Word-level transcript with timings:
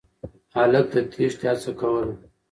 هلک 0.55 0.85
د 0.93 0.95
تېښتې 1.11 1.45
هڅه 1.51 1.71
کوله. 1.79 2.13